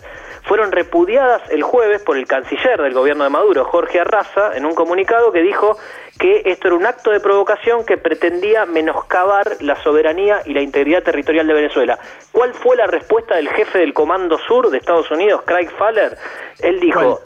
fueron 0.48 0.72
repudiadas 0.72 1.42
el 1.50 1.62
jueves 1.62 2.02
por 2.04 2.18
el 2.18 2.26
canciller 2.26 2.82
del 2.82 2.94
gobierno 2.94 3.24
de 3.24 3.30
Maduro, 3.30 3.66
Jorge 3.66 4.00
Arraza, 4.00 4.56
en 4.56 4.66
un 4.66 4.74
comunicado 4.74 5.32
que 5.32 5.42
dijo 5.42 5.78
que 6.20 6.42
esto 6.46 6.68
era 6.68 6.76
un 6.76 6.86
acto 6.86 7.12
de 7.12 7.20
provocación 7.20 7.86
que 7.86 7.98
pretendía 7.98 8.66
menoscabar 8.66 9.58
la 9.60 9.76
soberanía 9.84 10.42
y 10.46 10.54
la 10.54 10.62
integridad 10.62 11.04
territorial 11.04 11.46
de 11.48 11.54
Venezuela. 11.54 12.00
¿Cuál 12.32 12.54
fue 12.54 12.76
la 12.76 12.88
respuesta 12.88 13.36
del 13.36 13.50
jefe 13.50 13.80
del 13.80 13.94
Comando 13.94 14.38
Sur 14.40 14.70
de 14.70 14.78
Estados 14.78 15.10
Unidos, 15.12 15.44
Craig 15.46 15.70
Faller? 15.78 16.18
Él 16.60 16.80
dijo, 16.80 17.22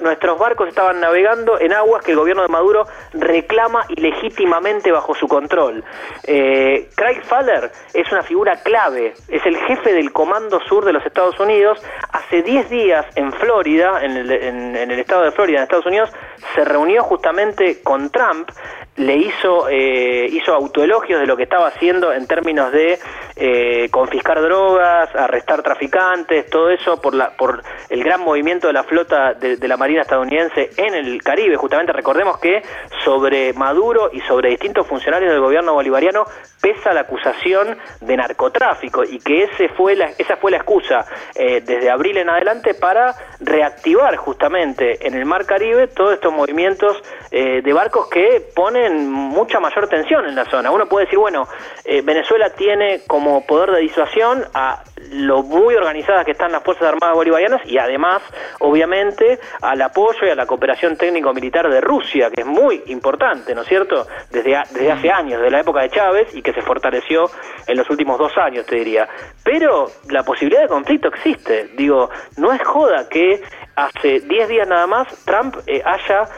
nuestros 0.00 0.38
barcos 0.38 0.68
estaban 0.68 0.98
navegando 0.98 1.60
en 1.60 1.74
aguas 1.74 2.02
que 2.02 2.12
el 2.12 2.16
gobierno 2.16 2.42
de 2.42 2.48
Maduro 2.48 2.86
reclama 3.12 3.84
ilegítimamente 3.90 4.90
bajo 4.90 5.14
su 5.14 5.28
control. 5.28 5.84
Eh, 6.24 6.88
Craig 6.94 7.22
Faller 7.22 7.70
es 7.92 8.10
una 8.10 8.22
figura 8.22 8.62
clave, 8.62 9.12
es 9.28 9.44
el 9.44 9.56
jefe 9.56 9.92
del 9.92 10.10
Comando 10.12 10.58
Sur 10.60 10.86
de 10.86 10.94
los 10.94 11.04
Estados 11.04 11.38
Unidos. 11.38 11.82
Hace 12.12 12.42
10 12.52 12.68
días 12.68 13.06
en 13.14 13.32
Florida, 13.32 14.04
en 14.04 14.14
el, 14.14 14.30
en 14.30 14.90
el 14.90 14.98
estado 14.98 15.22
de 15.24 15.32
Florida, 15.32 15.56
en 15.56 15.62
Estados 15.62 15.86
Unidos, 15.86 16.12
se 16.54 16.62
reunió 16.66 17.02
justamente 17.02 17.80
con 17.82 18.10
Trump 18.10 18.50
le 18.96 19.16
hizo, 19.16 19.68
eh, 19.70 20.26
hizo 20.30 20.52
autoelogios 20.54 21.18
de 21.20 21.26
lo 21.26 21.36
que 21.36 21.44
estaba 21.44 21.68
haciendo 21.68 22.12
en 22.12 22.26
términos 22.26 22.70
de 22.72 22.98
eh, 23.36 23.88
confiscar 23.90 24.42
drogas, 24.42 25.08
arrestar 25.14 25.62
traficantes, 25.62 26.50
todo 26.50 26.68
eso 26.68 27.00
por, 27.00 27.14
la, 27.14 27.30
por 27.30 27.62
el 27.88 28.04
gran 28.04 28.20
movimiento 28.20 28.66
de 28.66 28.74
la 28.74 28.84
flota 28.84 29.32
de, 29.32 29.56
la 29.66 29.78
Marina 29.78 30.02
estadounidense 30.02 30.70
en 30.76 30.94
el 30.94 31.22
Caribe. 31.22 31.56
Justamente 31.56 31.92
recordemos 31.92 32.38
que 32.38 32.62
sobre 33.02 33.54
Maduro 33.54 34.10
y 34.12 34.20
sobre 34.20 34.50
distintos 34.50 34.86
funcionarios 34.86 35.32
del 35.32 35.40
gobierno 35.40 35.72
bolivariano 35.72 36.26
pesa 36.60 36.92
la 36.92 37.00
acusación 37.00 37.78
de 38.02 38.16
narcotráfico 38.16 39.04
y 39.04 39.18
que 39.18 39.44
ese 39.44 39.70
fue 39.70 39.96
la, 39.96 40.10
esa 40.18 40.36
fue 40.36 40.50
la 40.50 40.58
excusa 40.58 41.06
eh, 41.34 41.62
desde 41.64 41.88
abril 41.90 42.18
en 42.18 42.28
adelante 42.28 42.74
para 42.74 43.14
reactivar 43.40 44.16
justamente 44.16 45.06
en 45.06 45.14
el 45.14 45.24
Mar 45.24 45.46
Caribe 45.46 45.88
todos 45.88 46.12
estos 46.14 46.32
movimientos 46.32 47.02
de 47.30 47.72
barcos 47.72 48.08
que 48.10 48.42
ponen 48.54 48.81
mucha 48.90 49.60
mayor 49.60 49.88
tensión 49.88 50.26
en 50.26 50.34
la 50.34 50.44
zona. 50.44 50.70
Uno 50.70 50.86
puede 50.86 51.06
decir, 51.06 51.18
bueno, 51.18 51.48
eh, 51.84 52.02
Venezuela 52.02 52.50
tiene 52.50 53.02
como 53.06 53.46
poder 53.46 53.70
de 53.70 53.80
disuasión 53.80 54.44
a 54.54 54.82
lo 55.10 55.42
muy 55.42 55.74
organizadas 55.74 56.24
que 56.24 56.32
están 56.32 56.52
las 56.52 56.62
Fuerzas 56.62 56.88
Armadas 56.88 57.16
Bolivarianas 57.16 57.60
y 57.66 57.78
además, 57.78 58.22
obviamente, 58.60 59.38
al 59.60 59.82
apoyo 59.82 60.26
y 60.26 60.30
a 60.30 60.34
la 60.34 60.46
cooperación 60.46 60.96
técnico-militar 60.96 61.68
de 61.68 61.80
Rusia, 61.80 62.30
que 62.30 62.42
es 62.42 62.46
muy 62.46 62.82
importante, 62.86 63.54
¿no 63.54 63.62
es 63.62 63.68
cierto?, 63.68 64.06
desde, 64.30 64.56
desde 64.70 64.92
hace 64.92 65.10
años, 65.10 65.40
de 65.42 65.50
la 65.50 65.60
época 65.60 65.82
de 65.82 65.90
Chávez 65.90 66.34
y 66.34 66.42
que 66.42 66.52
se 66.52 66.62
fortaleció 66.62 67.30
en 67.66 67.76
los 67.76 67.88
últimos 67.90 68.18
dos 68.18 68.32
años, 68.38 68.64
te 68.66 68.76
diría. 68.76 69.08
Pero 69.44 69.86
la 70.08 70.22
posibilidad 70.22 70.62
de 70.62 70.68
conflicto 70.68 71.08
existe. 71.08 71.70
Digo, 71.76 72.10
no 72.36 72.52
es 72.52 72.62
joda 72.62 73.08
que 73.08 73.42
hace 73.76 74.20
10 74.20 74.48
días 74.48 74.68
nada 74.68 74.86
más 74.86 75.08
Trump 75.24 75.56
eh, 75.66 75.82
haya 75.84 76.28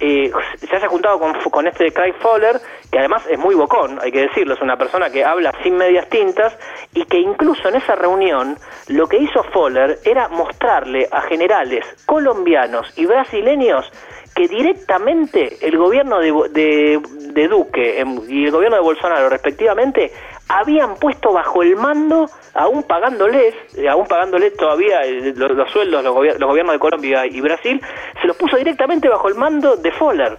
eh, 0.00 0.30
se 0.58 0.76
haya 0.76 0.88
juntado 0.88 1.18
con, 1.18 1.34
con 1.50 1.66
este 1.66 1.92
Craig 1.92 2.14
Fowler, 2.20 2.60
que 2.90 2.98
además 2.98 3.24
es 3.30 3.38
muy 3.38 3.54
bocón, 3.54 3.98
hay 4.02 4.10
que 4.10 4.22
decirlo, 4.22 4.54
es 4.54 4.60
una 4.60 4.76
persona 4.76 5.10
que 5.10 5.24
habla 5.24 5.52
sin 5.62 5.76
medias 5.76 6.08
tintas 6.08 6.56
y 6.94 7.04
que 7.04 7.18
incluso 7.18 7.68
en 7.68 7.76
esa 7.76 7.94
reunión 7.94 8.56
lo 8.88 9.06
que 9.06 9.18
hizo 9.18 9.42
Fowler 9.44 9.98
era 10.04 10.28
mostrarle 10.28 11.08
a 11.10 11.22
generales 11.22 11.84
colombianos 12.06 12.92
y 12.96 13.06
brasileños 13.06 13.90
que 14.34 14.48
directamente 14.48 15.58
el 15.60 15.76
gobierno 15.76 16.18
de, 16.18 17.00
de, 17.32 17.48
Duque 17.48 18.00
em, 18.00 18.20
y 18.28 18.44
el 18.44 18.50
gobierno 18.50 18.76
de 18.76 18.82
Bolsonaro 18.82 19.28
respectivamente 19.28 20.10
habían 20.52 20.96
puesto 20.96 21.32
bajo 21.32 21.62
el 21.62 21.76
mando, 21.76 22.28
aún 22.54 22.82
pagándoles, 22.82 23.54
eh, 23.76 23.88
aún 23.88 24.06
pagándoles 24.06 24.54
todavía 24.56 25.02
eh, 25.02 25.32
los, 25.34 25.70
sueldos, 25.70 26.04
los, 26.04 26.14
gobiernos 26.14 26.72
de 26.74 26.78
Colombia 26.78 27.26
y 27.26 27.40
Brasil, 27.40 27.80
se 28.20 28.26
los 28.26 28.36
puso 28.36 28.56
directamente 28.56 29.08
bajo 29.08 29.28
el 29.28 29.34
mando 29.34 29.76
de 29.76 29.90
Fowler. 29.92 30.38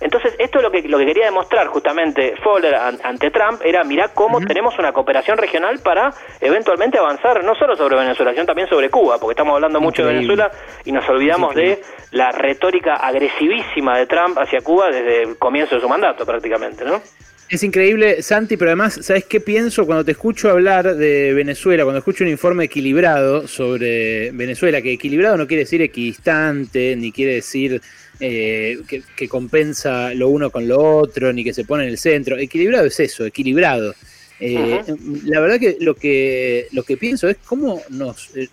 Entonces, 0.00 0.34
esto 0.38 0.58
es 0.58 0.64
lo 0.64 0.70
que, 0.70 0.82
lo 0.82 0.98
que 0.98 1.06
quería 1.06 1.26
demostrar 1.26 1.68
justamente 1.68 2.34
Fowler 2.42 2.74
ante 2.74 3.30
Trump, 3.30 3.60
era 3.64 3.84
mirar 3.84 4.10
cómo 4.12 4.40
tenemos 4.40 4.78
una 4.78 4.92
cooperación 4.92 5.38
regional 5.38 5.78
para 5.82 6.12
eventualmente 6.40 6.98
avanzar 6.98 7.42
no 7.44 7.54
solo 7.54 7.76
sobre 7.76 7.96
Venezuela, 7.96 8.32
sino 8.32 8.44
también 8.44 8.68
sobre 8.68 8.90
Cuba, 8.90 9.18
porque 9.18 9.32
estamos 9.32 9.54
hablando 9.54 9.80
mucho 9.80 10.04
de 10.04 10.12
Venezuela 10.12 10.50
y 10.84 10.92
nos 10.92 11.08
olvidamos 11.08 11.54
de 11.54 11.80
la 12.10 12.32
retórica 12.32 12.96
agresivísima 12.96 13.96
de 13.96 14.06
Trump 14.06 14.36
hacia 14.38 14.60
Cuba 14.60 14.88
desde 14.88 15.22
el 15.22 15.38
comienzo 15.38 15.76
de 15.76 15.80
su 15.80 15.88
mandato 15.88 16.26
prácticamente, 16.26 16.84
¿no? 16.84 17.00
Es 17.48 17.62
increíble, 17.62 18.22
Santi, 18.22 18.56
pero 18.56 18.70
además, 18.70 18.98
¿sabes 19.02 19.24
qué 19.24 19.38
pienso 19.38 19.84
cuando 19.84 20.04
te 20.04 20.12
escucho 20.12 20.50
hablar 20.50 20.96
de 20.96 21.34
Venezuela? 21.34 21.84
Cuando 21.84 21.98
escucho 21.98 22.24
un 22.24 22.30
informe 22.30 22.64
equilibrado 22.64 23.46
sobre 23.46 24.30
Venezuela, 24.30 24.80
que 24.80 24.92
equilibrado 24.92 25.36
no 25.36 25.46
quiere 25.46 25.64
decir 25.64 25.82
equidistante, 25.82 26.96
ni 26.96 27.12
quiere 27.12 27.34
decir 27.34 27.82
eh, 28.18 28.78
que, 28.88 29.28
compensa 29.28 30.14
lo 30.14 30.30
uno 30.30 30.50
con 30.50 30.66
lo 30.66 30.82
otro, 30.82 31.32
ni 31.32 31.44
que 31.44 31.52
se 31.52 31.64
pone 31.64 31.84
en 31.84 31.90
el 31.90 31.98
centro. 31.98 32.38
Equilibrado 32.38 32.86
es 32.86 32.98
eso, 32.98 33.26
equilibrado. 33.26 33.94
Eh, 34.40 34.80
la 35.24 35.40
verdad 35.40 35.60
que 35.60 35.76
lo 35.80 35.94
que 35.94 36.66
lo 36.72 36.82
que 36.82 36.96
pienso 36.96 37.28
es 37.28 37.36
cómo 37.44 37.80
nos 37.90 38.34
eh, 38.36 38.48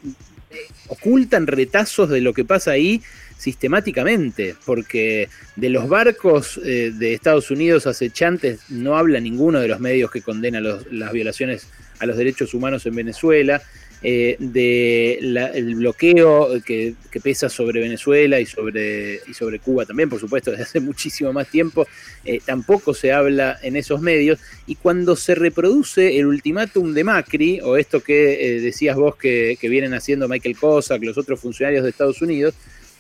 ocultan 0.88 1.48
retazos 1.48 2.10
de 2.10 2.22
lo 2.22 2.34
que 2.34 2.46
pasa 2.46 2.72
ahí 2.72 3.02
sistemáticamente, 3.38 4.56
porque 4.66 5.28
de 5.56 5.70
los 5.70 5.90
barcos 5.90 6.60
eh, 6.64 6.92
de 6.94 7.14
Estados 7.14 7.50
Unidos 7.50 7.88
acechantes 7.88 8.70
no 8.70 8.98
habla 8.98 9.20
ninguno 9.20 9.60
de 9.60 9.68
los 9.68 9.80
medios 9.80 10.12
que 10.12 10.22
condenan 10.22 10.64
las 10.64 11.12
violaciones 11.12 11.68
a 12.00 12.06
los 12.06 12.18
derechos 12.18 12.54
humanos 12.54 12.86
en 12.86 12.96
Venezuela, 12.96 13.62
eh, 14.04 14.36
del 14.40 15.76
bloqueo 15.76 16.62
que, 16.64 16.96
pesa 17.22 17.50
sobre 17.50 17.82
Venezuela 17.82 18.40
y 18.40 18.46
sobre, 18.46 19.22
y 19.28 19.34
sobre 19.34 19.60
Cuba 19.60 19.86
también, 19.86 20.10
por 20.10 20.20
supuesto, 20.20 20.52
desde 20.52 20.64
hace 20.64 20.80
muchísimo 20.82 21.32
más 21.34 21.48
tiempo, 21.48 21.88
eh, 22.26 22.40
tampoco 22.46 22.94
se 22.94 23.12
habla 23.12 23.60
en 23.62 23.76
esos 23.76 24.02
medios, 24.02 24.40
y 24.66 24.76
cuando 24.76 25.16
se 25.16 25.36
reproduce 25.36 26.18
el 26.18 26.26
ultimátum 26.26 26.94
de 26.94 27.04
Macri, 27.04 27.60
o 27.62 27.78
esto 27.78 28.02
que 28.02 28.60
decías 28.62 28.96
vos 28.96 29.16
que, 29.16 29.58
que 29.60 29.70
vienen 29.70 29.94
haciendo 29.94 30.28
Michael 30.28 30.58
Cossack, 30.58 31.04
los 31.04 31.18
otros 31.18 31.40
funcionarios 31.40 31.84
de 31.84 31.90
Estados 31.90 32.22
Unidos, 32.22 32.56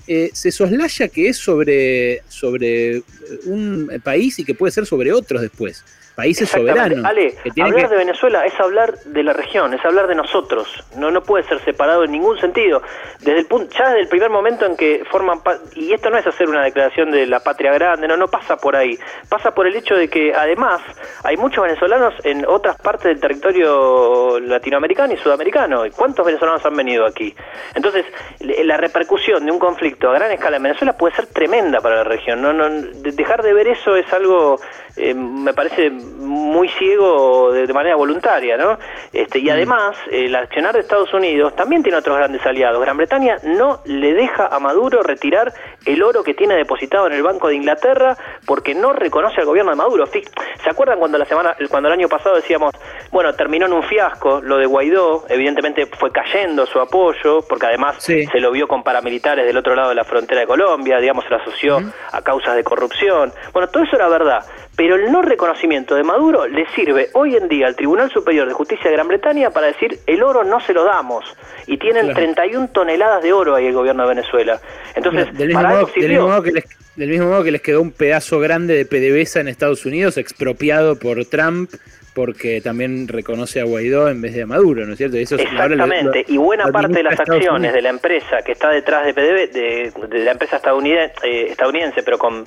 eh, 0.07 0.31
se 0.33 0.51
soslaya 0.51 1.07
que 1.09 1.29
es 1.29 1.37
sobre, 1.37 2.23
sobre 2.27 3.03
un 3.45 4.01
país 4.03 4.39
y 4.39 4.43
que 4.43 4.55
puede 4.55 4.71
ser 4.71 4.85
sobre 4.85 5.13
otros 5.13 5.41
después 5.41 5.83
países 6.21 6.49
soberanos. 6.49 7.03
Ale, 7.03 7.33
hablar 7.59 7.89
de 7.89 7.97
Venezuela 7.97 8.45
es 8.45 8.53
hablar 8.59 8.95
de 9.05 9.23
la 9.23 9.33
región, 9.33 9.73
es 9.73 9.83
hablar 9.83 10.05
de 10.05 10.13
nosotros. 10.13 10.67
No, 10.95 11.09
no 11.09 11.23
puede 11.23 11.43
ser 11.45 11.59
separado 11.65 12.03
en 12.03 12.11
ningún 12.11 12.39
sentido. 12.39 12.83
Desde 13.21 13.39
el 13.39 13.47
punto, 13.47 13.75
ya 13.75 13.87
desde 13.89 14.01
el 14.01 14.07
primer 14.07 14.29
momento 14.29 14.67
en 14.67 14.77
que 14.77 15.03
forman 15.09 15.39
y 15.75 15.93
esto 15.93 16.11
no 16.11 16.19
es 16.19 16.27
hacer 16.27 16.47
una 16.47 16.63
declaración 16.63 17.09
de 17.09 17.25
la 17.25 17.39
patria 17.39 17.73
grande, 17.73 18.07
no, 18.07 18.17
no 18.17 18.27
pasa 18.27 18.57
por 18.57 18.75
ahí. 18.75 18.99
Pasa 19.29 19.49
por 19.55 19.65
el 19.65 19.75
hecho 19.75 19.95
de 19.95 20.09
que 20.09 20.31
además 20.31 20.81
hay 21.23 21.37
muchos 21.37 21.63
venezolanos 21.63 22.13
en 22.23 22.45
otras 22.45 22.77
partes 22.77 23.05
del 23.05 23.19
territorio 23.19 24.39
latinoamericano 24.39 25.13
y 25.13 25.17
sudamericano. 25.17 25.83
¿Cuántos 25.95 26.23
venezolanos 26.23 26.63
han 26.63 26.75
venido 26.75 27.07
aquí? 27.07 27.33
Entonces, 27.73 28.05
la 28.39 28.77
repercusión 28.77 29.43
de 29.43 29.51
un 29.51 29.57
conflicto 29.57 30.11
a 30.11 30.13
gran 30.13 30.31
escala 30.31 30.57
en 30.57 30.63
Venezuela 30.63 30.93
puede 30.93 31.15
ser 31.15 31.25
tremenda 31.27 31.79
para 31.79 31.95
la 31.95 32.03
región. 32.03 32.43
No, 32.43 32.53
no, 32.53 32.69
dejar 32.69 33.41
de 33.41 33.53
ver 33.53 33.69
eso 33.69 33.95
es 33.95 34.11
algo, 34.13 34.59
eh, 34.97 35.15
me 35.15 35.53
parece 35.53 35.91
muy 36.17 36.69
ciego 36.69 37.51
de, 37.51 37.71
manera 37.73 37.95
voluntaria, 37.95 38.57
¿no? 38.57 38.77
Este, 39.13 39.39
y 39.39 39.45
mm. 39.45 39.51
además, 39.51 39.95
el 40.11 40.35
accionar 40.35 40.73
de 40.73 40.81
Estados 40.81 41.13
Unidos 41.13 41.55
también 41.55 41.83
tiene 41.83 41.97
otros 41.97 42.17
grandes 42.17 42.45
aliados. 42.45 42.81
Gran 42.81 42.97
Bretaña 42.97 43.37
no 43.43 43.81
le 43.85 44.13
deja 44.13 44.47
a 44.47 44.59
Maduro 44.59 45.03
retirar 45.03 45.53
el 45.85 46.03
oro 46.03 46.23
que 46.23 46.33
tiene 46.33 46.55
depositado 46.55 47.07
en 47.07 47.13
el 47.13 47.23
Banco 47.23 47.47
de 47.47 47.55
Inglaterra 47.55 48.17
porque 48.45 48.75
no 48.75 48.93
reconoce 48.93 49.41
al 49.41 49.45
gobierno 49.45 49.71
de 49.71 49.77
Maduro. 49.77 50.05
¿Se 50.05 50.69
acuerdan 50.69 50.99
cuando 50.99 51.17
la 51.17 51.25
semana, 51.25 51.55
cuando 51.69 51.87
el 51.87 51.93
año 51.93 52.07
pasado 52.07 52.35
decíamos, 52.35 52.73
bueno, 53.11 53.33
terminó 53.33 53.65
en 53.65 53.73
un 53.73 53.83
fiasco 53.83 54.41
lo 54.41 54.57
de 54.57 54.65
Guaidó, 54.65 55.25
evidentemente 55.29 55.85
fue 55.85 56.11
cayendo 56.11 56.65
su 56.65 56.79
apoyo, 56.79 57.41
porque 57.47 57.67
además 57.67 57.97
se 58.03 58.39
lo 58.39 58.51
vio 58.51 58.67
con 58.67 58.83
paramilitares 58.83 59.45
del 59.45 59.57
otro 59.57 59.75
lado 59.75 59.89
de 59.89 59.95
la 59.95 60.03
frontera 60.03 60.41
de 60.41 60.47
Colombia, 60.47 60.99
digamos, 60.99 61.23
se 61.25 61.29
lo 61.31 61.37
asoció 61.37 61.79
a 62.11 62.21
causas 62.21 62.55
de 62.55 62.63
corrupción. 62.63 63.31
Bueno, 63.53 63.69
todo 63.69 63.83
eso 63.83 63.95
era 63.95 64.07
verdad 64.07 64.45
pero 64.75 64.95
el 64.95 65.11
no 65.11 65.21
reconocimiento 65.21 65.95
de 65.95 66.03
Maduro 66.03 66.47
le 66.47 66.65
sirve 66.75 67.09
hoy 67.13 67.35
en 67.35 67.47
día 67.47 67.67
al 67.67 67.75
Tribunal 67.75 68.09
Superior 68.11 68.47
de 68.47 68.53
Justicia 68.53 68.89
de 68.89 68.95
Gran 68.95 69.07
Bretaña 69.07 69.49
para 69.51 69.67
decir 69.67 69.99
el 70.07 70.23
oro 70.23 70.43
no 70.43 70.59
se 70.59 70.73
lo 70.73 70.83
damos 70.83 71.25
y 71.67 71.77
tienen 71.77 72.13
31 72.13 72.69
toneladas 72.69 73.21
de 73.21 73.33
oro 73.33 73.55
ahí 73.55 73.67
el 73.67 73.73
gobierno 73.73 74.03
de 74.03 74.09
Venezuela. 74.09 74.59
Entonces, 74.95 75.33
del 75.37 75.49
mismo, 75.49 76.27
modo, 76.27 76.41
que 76.43 76.51
les, 76.51 76.65
del 76.95 77.09
mismo 77.09 77.27
modo 77.27 77.43
que 77.43 77.51
les 77.51 77.61
quedó 77.61 77.81
un 77.81 77.91
pedazo 77.91 78.39
grande 78.39 78.75
de 78.75 78.85
PDVSA 78.85 79.41
en 79.41 79.47
Estados 79.47 79.85
Unidos 79.85 80.17
expropiado 80.17 80.97
por 80.97 81.23
Trump 81.25 81.71
porque 82.13 82.61
también 82.61 83.07
reconoce 83.07 83.61
a 83.61 83.63
Guaidó 83.63 84.09
en 84.09 84.21
vez 84.21 84.33
de 84.33 84.43
a 84.43 84.45
Maduro, 84.45 84.85
¿no 84.85 84.93
es 84.93 84.97
cierto? 84.97 85.17
eso 85.17 85.35
Exactamente, 85.35 86.25
y 86.27 86.37
buena 86.37 86.67
parte 86.67 86.93
de 86.93 87.03
las 87.03 87.19
acciones 87.19 87.73
de 87.73 87.81
la 87.81 87.89
empresa 87.89 88.41
que 88.45 88.51
está 88.51 88.69
detrás 88.69 89.05
de 89.05 89.13
PDB, 89.13 89.51
de, 89.51 90.23
la 90.23 90.31
empresa 90.31 90.57
estadounidense, 90.57 91.13
eh, 91.23 91.51
estadounidense, 91.51 92.03
pero 92.03 92.17
con 92.17 92.45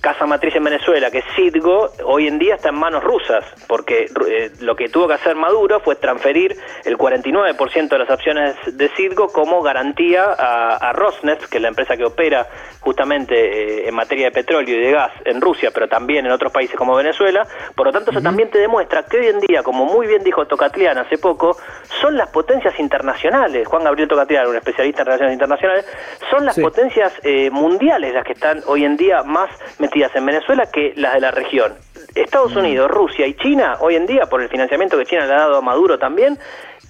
casa 0.00 0.26
matriz 0.26 0.56
en 0.56 0.64
Venezuela, 0.64 1.10
que 1.10 1.18
es 1.18 1.24
Citgo, 1.36 1.90
hoy 2.04 2.26
en 2.26 2.38
día 2.38 2.56
está 2.56 2.70
en 2.70 2.76
manos 2.76 3.04
rusas, 3.04 3.44
porque 3.68 4.06
eh, 4.28 4.50
lo 4.60 4.74
que 4.74 4.88
tuvo 4.88 5.06
que 5.06 5.14
hacer 5.14 5.36
Maduro 5.36 5.80
fue 5.80 5.96
transferir 5.96 6.56
el 6.84 6.98
49% 6.98 7.88
de 7.88 7.98
las 7.98 8.10
acciones 8.10 8.56
de 8.72 8.88
Citgo 8.96 9.28
como 9.28 9.62
garantía 9.62 10.24
a, 10.36 10.76
a, 10.76 10.92
Rosneft, 10.92 11.48
que 11.48 11.58
es 11.58 11.62
la 11.62 11.68
empresa 11.68 11.96
que 11.96 12.04
opera 12.04 12.48
justamente 12.80 13.34
eh, 13.34 13.88
en 13.88 13.94
materia 13.94 14.26
de 14.26 14.32
petróleo 14.32 14.76
y 14.76 14.80
de 14.80 14.92
gas 14.92 15.12
en 15.24 15.40
Rusia, 15.40 15.70
pero 15.72 15.88
también 15.88 16.26
en 16.26 16.32
otros 16.32 16.52
países 16.52 16.76
como 16.76 16.96
Venezuela. 16.96 17.46
Por 17.74 17.86
lo 17.86 17.92
tanto, 17.92 18.10
eso 18.10 18.20
también 18.20 18.50
te 18.50 18.58
demuestra 18.58 18.87
que 19.08 19.18
hoy 19.18 19.26
en 19.28 19.40
día, 19.40 19.62
como 19.62 19.84
muy 19.84 20.06
bien 20.06 20.22
dijo 20.22 20.46
Tocatlián 20.46 20.98
hace 20.98 21.18
poco, 21.18 21.56
son 22.00 22.16
las 22.16 22.28
potencias 22.30 22.78
internacionales. 22.78 23.66
Juan 23.66 23.84
Gabriel 23.84 24.08
Tocatlián, 24.08 24.48
un 24.48 24.56
especialista 24.56 25.02
en 25.02 25.06
relaciones 25.06 25.34
internacionales, 25.34 25.86
son 26.30 26.44
las 26.44 26.58
potencias 26.58 27.12
eh, 27.22 27.50
mundiales 27.50 28.14
las 28.14 28.24
que 28.24 28.32
están 28.32 28.62
hoy 28.66 28.84
en 28.84 28.96
día 28.96 29.22
más 29.22 29.50
metidas 29.78 30.14
en 30.14 30.26
Venezuela 30.26 30.66
que 30.66 30.92
las 30.96 31.14
de 31.14 31.20
la 31.20 31.30
región. 31.30 31.74
Estados 32.14 32.54
mm. 32.54 32.58
Unidos, 32.58 32.90
Rusia 32.90 33.26
y 33.26 33.34
China, 33.34 33.76
hoy 33.80 33.96
en 33.96 34.06
día, 34.06 34.26
por 34.26 34.42
el 34.42 34.48
financiamiento 34.48 34.96
que 34.96 35.06
China 35.06 35.26
le 35.26 35.34
ha 35.34 35.38
dado 35.38 35.56
a 35.58 35.60
Maduro 35.60 35.98
también, 35.98 36.38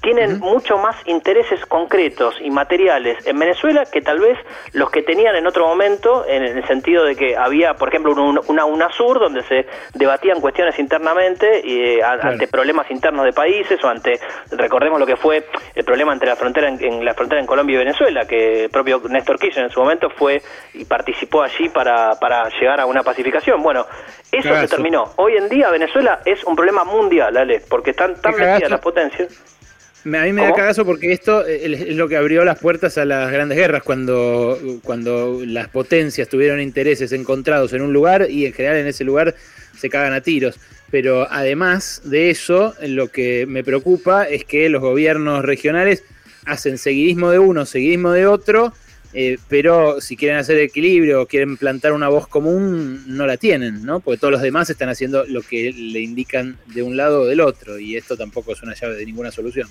tienen 0.01 0.39
mucho 0.39 0.79
más 0.79 0.97
intereses 1.07 1.65
concretos 1.67 2.37
y 2.41 2.51
materiales 2.51 3.27
en 3.27 3.39
Venezuela 3.39 3.85
que 3.85 4.01
tal 4.01 4.21
vez 4.21 4.39
los 4.73 4.91
que 4.91 5.03
tenían 5.03 5.35
en 5.35 5.47
otro 5.47 5.67
momento, 5.67 6.25
en 6.27 6.43
el 6.43 6.67
sentido 6.67 7.05
de 7.05 7.17
que 7.17 7.37
había, 7.37 7.75
por 7.75 7.89
ejemplo, 7.89 8.13
una 8.13 8.65
UNASUR 8.65 9.19
donde 9.19 9.43
se 9.43 9.67
debatían 9.95 10.41
cuestiones 10.41 10.79
internamente 10.79 11.61
y, 11.65 11.81
eh, 11.81 12.03
ante 12.03 12.47
problemas 12.47 12.91
internos 12.91 13.25
de 13.25 13.33
países 13.33 13.83
o 13.83 13.89
ante, 13.89 14.21
recordemos 14.53 15.01
lo 15.01 15.07
que 15.07 15.17
fue 15.17 15.47
el 15.75 15.85
problema 15.85 16.13
entre 16.13 16.29
la 16.29 16.37
frontera 16.37 16.69
en, 16.69 17.05
la 17.05 17.15
frontera 17.15 17.41
en 17.41 17.47
Colombia 17.47 17.75
y 17.75 17.79
Venezuela, 17.79 18.25
que 18.27 18.65
el 18.65 18.71
propio 18.71 19.03
Néstor 19.09 19.39
Kirchner 19.39 19.67
en 19.67 19.71
su 19.71 19.81
momento 19.81 20.11
fue 20.11 20.41
y 20.75 20.85
participó 20.85 21.43
allí 21.43 21.69
para, 21.69 22.15
para 22.21 22.49
llegar 22.61 22.81
a 22.81 22.87
una 22.87 23.03
pacificación. 23.03 23.63
Bueno, 23.63 23.87
eso 24.31 24.55
se 24.55 24.69
terminó. 24.69 25.05
Hoy 25.17 25.37
en 25.37 25.49
día 25.49 25.71
Venezuela 25.71 26.21
es 26.25 26.45
un 26.45 26.55
problema 26.55 26.85
mundial, 26.85 27.37
Ale, 27.37 27.63
porque 27.69 27.91
están 27.91 28.21
tan 28.21 28.37
metidas 28.37 28.71
las 28.71 28.81
potencias 28.81 29.58
A 30.05 30.25
mí 30.25 30.33
me 30.33 30.43
da 30.43 30.53
cagazo 30.53 30.85
porque 30.85 31.13
esto 31.13 31.47
eh, 31.47 31.89
es 31.89 31.97
lo 31.97 32.09
que 32.09 32.17
abrió 32.17 32.45
las 32.45 32.59
puertas 32.59 32.97
a 32.99 33.05
las 33.05 33.31
grandes 33.33 33.59
guerras 33.59 33.83
cuando, 33.83 34.59
cuando 34.83 35.43
las 35.45 35.69
potencias 35.69 36.29
tuvieron 36.29 36.61
intereses 36.61 37.13
encontrados 37.13 37.73
en 37.73 37.83
un 37.83 37.93
lugar 37.93 38.29
y 38.31 38.47
en 38.47 38.53
general 38.53 38.79
en 38.79 38.87
ese 38.87 39.05
lugar 39.05 39.35
se 39.77 39.91
cagan 39.91 40.13
a 40.13 40.21
tiros. 40.21 40.59
Pero 40.91 41.27
además 41.31 42.01
de 42.05 42.31
eso, 42.31 42.75
lo 42.83 43.09
que 43.09 43.45
me 43.47 43.65
preocupa 43.65 44.25
es 44.25 44.45
que 44.45 44.69
los 44.69 44.81
gobiernos 44.81 45.45
regionales 45.45 46.05
hacen 46.47 46.79
seguidismo 46.79 47.31
de 47.31 47.39
uno, 47.39 47.67
seguidismo 47.67 48.13
de 48.13 48.27
otro, 48.27 48.73
eh, 49.15 49.39
pero 49.49 50.01
si 50.01 50.17
quieren 50.17 50.39
hacer 50.39 50.59
equilibrio 50.59 51.23
o 51.23 51.27
quieren 51.27 51.57
plantar 51.57 51.93
una 51.93 52.09
voz 52.09 52.27
común, 52.27 53.05
no 53.07 53.27
la 53.27 53.37
tienen, 53.37 53.85
¿no? 53.85 54.01
Porque 54.01 54.19
todos 54.19 54.33
los 54.33 54.43
demás 54.43 54.69
están 54.69 54.89
haciendo 54.89 55.25
lo 55.25 55.43
que 55.43 55.73
le 55.73 56.01
indican 56.01 56.59
de 56.67 56.83
un 56.83 56.97
lado 56.97 57.23
o 57.23 57.27
del 57.27 57.41
otro, 57.41 57.79
y 57.79 57.97
esto 57.97 58.17
tampoco 58.17 58.53
es 58.53 58.63
una 58.63 58.75
llave 58.75 58.97
de 58.97 59.07
ninguna 59.07 59.31
solución. 59.31 59.69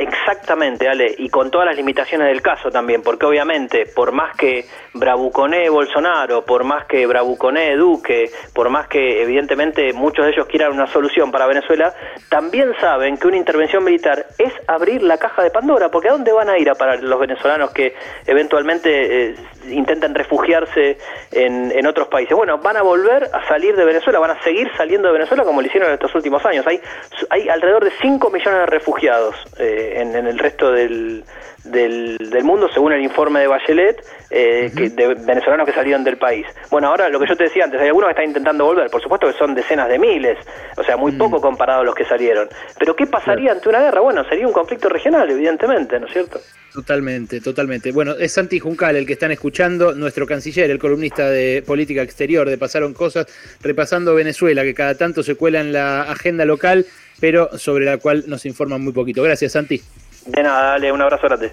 Exactamente, 0.00 0.88
Ale, 0.88 1.14
y 1.18 1.28
con 1.28 1.50
todas 1.50 1.66
las 1.66 1.76
limitaciones 1.76 2.28
del 2.28 2.40
caso 2.40 2.70
también, 2.70 3.02
porque 3.02 3.26
obviamente, 3.26 3.84
por 3.84 4.12
más 4.12 4.34
que 4.34 4.64
bravuconee 4.94 5.68
Bolsonaro, 5.68 6.42
por 6.42 6.64
más 6.64 6.86
que 6.86 7.06
bravuconee 7.06 7.76
Duque, 7.76 8.30
por 8.54 8.70
más 8.70 8.88
que 8.88 9.22
evidentemente 9.22 9.92
muchos 9.92 10.24
de 10.24 10.32
ellos 10.32 10.46
quieran 10.46 10.72
una 10.72 10.86
solución 10.86 11.30
para 11.30 11.46
Venezuela, 11.46 11.92
también 12.30 12.72
saben 12.80 13.18
que 13.18 13.28
una 13.28 13.36
intervención 13.36 13.84
militar 13.84 14.24
es 14.38 14.54
abrir 14.66 15.02
la 15.02 15.18
caja 15.18 15.42
de 15.42 15.50
Pandora, 15.50 15.90
porque 15.90 16.08
¿a 16.08 16.12
dónde 16.12 16.32
van 16.32 16.48
a 16.48 16.56
ir 16.56 16.70
a 16.70 16.74
parar 16.76 17.02
los 17.02 17.20
venezolanos 17.20 17.70
que 17.72 17.94
eventualmente 18.26 19.32
eh, 19.32 19.34
intenten 19.68 20.14
refugiarse 20.14 20.96
en, 21.30 21.72
en 21.72 21.86
otros 21.86 22.08
países? 22.08 22.34
Bueno, 22.34 22.56
van 22.56 22.78
a 22.78 22.82
volver 22.82 23.24
a 23.34 23.46
salir 23.48 23.76
de 23.76 23.84
Venezuela, 23.84 24.18
van 24.18 24.30
a 24.30 24.42
seguir 24.42 24.70
saliendo 24.78 25.08
de 25.08 25.12
Venezuela 25.12 25.44
como 25.44 25.60
lo 25.60 25.66
hicieron 25.66 25.90
en 25.90 25.94
estos 25.96 26.14
últimos 26.14 26.42
años. 26.46 26.66
Hay, 26.66 26.80
hay 27.28 27.50
alrededor 27.50 27.84
de 27.84 27.90
5 28.00 28.30
millones 28.30 28.60
de 28.60 28.66
refugiados 28.66 29.36
eh, 29.58 29.89
en, 29.92 30.14
en 30.14 30.26
el 30.26 30.38
resto 30.38 30.72
del, 30.72 31.24
del, 31.64 32.16
del 32.18 32.44
mundo, 32.44 32.68
según 32.72 32.92
el 32.92 33.02
informe 33.02 33.40
de 33.40 33.46
Bachelet, 33.46 34.04
eh, 34.30 34.70
que, 34.74 34.90
de 34.90 35.14
venezolanos 35.14 35.66
que 35.66 35.72
salieron 35.72 36.04
del 36.04 36.16
país. 36.16 36.46
Bueno, 36.70 36.88
ahora 36.88 37.08
lo 37.08 37.18
que 37.18 37.26
yo 37.28 37.36
te 37.36 37.44
decía 37.44 37.64
antes, 37.64 37.80
hay 37.80 37.88
algunos 37.88 38.08
que 38.08 38.12
están 38.12 38.26
intentando 38.26 38.64
volver, 38.64 38.90
por 38.90 39.02
supuesto 39.02 39.26
que 39.26 39.34
son 39.34 39.54
decenas 39.54 39.88
de 39.88 39.98
miles, 39.98 40.38
o 40.76 40.84
sea, 40.84 40.96
muy 40.96 41.12
poco 41.12 41.40
comparado 41.40 41.80
a 41.80 41.84
los 41.84 41.94
que 41.94 42.04
salieron. 42.04 42.48
Pero 42.78 42.94
¿qué 42.94 43.06
pasaría 43.06 43.52
ante 43.52 43.68
una 43.68 43.80
guerra? 43.80 44.00
Bueno, 44.00 44.24
sería 44.28 44.46
un 44.46 44.52
conflicto 44.52 44.88
regional, 44.88 45.30
evidentemente, 45.30 45.98
¿no 45.98 46.06
es 46.06 46.12
cierto? 46.12 46.40
Totalmente, 46.72 47.40
totalmente. 47.40 47.90
Bueno, 47.90 48.12
es 48.12 48.32
Santi 48.32 48.60
Juncal 48.60 48.94
el 48.94 49.04
que 49.04 49.14
están 49.14 49.32
escuchando, 49.32 49.92
nuestro 49.92 50.24
canciller, 50.26 50.70
el 50.70 50.78
columnista 50.78 51.28
de 51.28 51.62
política 51.66 52.02
exterior 52.02 52.48
de 52.48 52.56
Pasaron 52.58 52.94
Cosas, 52.94 53.26
repasando 53.60 54.14
Venezuela, 54.14 54.62
que 54.62 54.72
cada 54.72 54.94
tanto 54.94 55.24
se 55.24 55.34
cuela 55.34 55.60
en 55.60 55.72
la 55.72 56.02
agenda 56.02 56.44
local, 56.44 56.86
pero 57.20 57.56
sobre 57.58 57.84
la 57.84 57.98
cual 57.98 58.24
nos 58.26 58.46
informan 58.46 58.82
muy 58.82 58.92
poquito. 58.92 59.22
Gracias, 59.22 59.52
Santi. 59.52 59.80
De 60.26 60.42
nada, 60.42 60.72
dale, 60.72 60.90
un 60.90 61.00
abrazo 61.00 61.26
grande. 61.26 61.52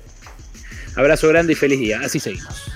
Abrazo 0.95 1.27
grande 1.27 1.53
y 1.53 1.55
feliz 1.55 1.79
día. 1.79 1.99
Así 2.03 2.19
seguimos. 2.19 2.71